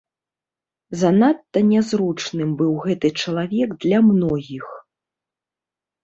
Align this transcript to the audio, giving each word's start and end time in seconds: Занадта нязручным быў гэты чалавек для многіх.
Занадта 1.01 1.59
нязручным 1.71 2.49
быў 2.61 2.71
гэты 2.85 3.11
чалавек 3.25 3.69
для 3.83 3.99
многіх. 4.07 4.65